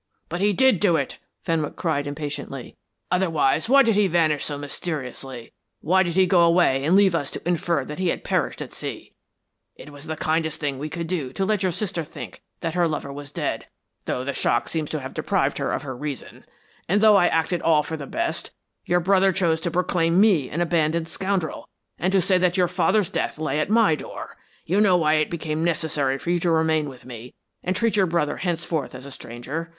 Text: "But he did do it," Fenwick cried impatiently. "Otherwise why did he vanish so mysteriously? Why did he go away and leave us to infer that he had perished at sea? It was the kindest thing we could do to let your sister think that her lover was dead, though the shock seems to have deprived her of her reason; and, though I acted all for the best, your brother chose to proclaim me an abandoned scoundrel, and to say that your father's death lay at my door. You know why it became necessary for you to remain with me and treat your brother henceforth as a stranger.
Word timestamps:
"But 0.29 0.41
he 0.41 0.51
did 0.51 0.79
do 0.79 0.95
it," 0.95 1.19
Fenwick 1.43 1.75
cried 1.75 2.07
impatiently. 2.07 2.75
"Otherwise 3.11 3.69
why 3.69 3.83
did 3.83 3.95
he 3.95 4.07
vanish 4.07 4.43
so 4.43 4.57
mysteriously? 4.57 5.53
Why 5.79 6.01
did 6.01 6.15
he 6.15 6.25
go 6.25 6.41
away 6.41 6.83
and 6.83 6.95
leave 6.95 7.13
us 7.13 7.29
to 7.29 7.47
infer 7.47 7.85
that 7.85 7.99
he 7.99 8.07
had 8.07 8.23
perished 8.23 8.63
at 8.63 8.73
sea? 8.73 9.13
It 9.75 9.91
was 9.91 10.07
the 10.07 10.15
kindest 10.15 10.59
thing 10.59 10.79
we 10.79 10.89
could 10.89 11.05
do 11.05 11.31
to 11.33 11.45
let 11.45 11.61
your 11.61 11.71
sister 11.71 12.03
think 12.03 12.41
that 12.61 12.73
her 12.73 12.87
lover 12.87 13.13
was 13.13 13.31
dead, 13.31 13.67
though 14.05 14.23
the 14.23 14.33
shock 14.33 14.69
seems 14.69 14.89
to 14.89 14.99
have 14.99 15.13
deprived 15.13 15.59
her 15.59 15.71
of 15.71 15.83
her 15.83 15.95
reason; 15.95 16.45
and, 16.89 16.99
though 16.99 17.15
I 17.17 17.27
acted 17.27 17.61
all 17.61 17.83
for 17.83 17.95
the 17.95 18.07
best, 18.07 18.49
your 18.83 19.01
brother 19.01 19.31
chose 19.31 19.61
to 19.61 19.69
proclaim 19.69 20.19
me 20.19 20.49
an 20.49 20.61
abandoned 20.61 21.09
scoundrel, 21.09 21.69
and 21.99 22.11
to 22.11 22.23
say 22.23 22.39
that 22.39 22.57
your 22.57 22.67
father's 22.67 23.11
death 23.11 23.37
lay 23.37 23.59
at 23.59 23.69
my 23.69 23.93
door. 23.93 24.35
You 24.65 24.81
know 24.81 24.97
why 24.97 25.13
it 25.17 25.29
became 25.29 25.63
necessary 25.63 26.17
for 26.17 26.31
you 26.31 26.39
to 26.39 26.49
remain 26.49 26.89
with 26.89 27.05
me 27.05 27.35
and 27.63 27.75
treat 27.75 27.95
your 27.95 28.07
brother 28.07 28.37
henceforth 28.37 28.95
as 28.95 29.05
a 29.05 29.11
stranger. 29.11 29.69